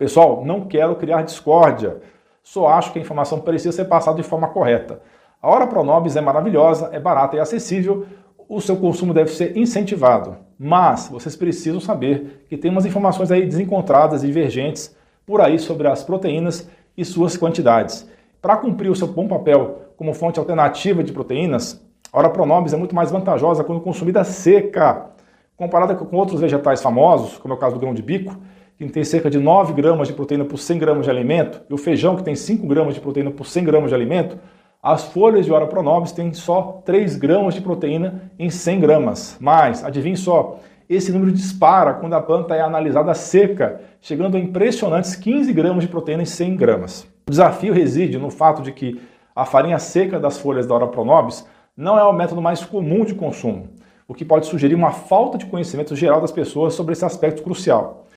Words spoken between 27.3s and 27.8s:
como é o caso do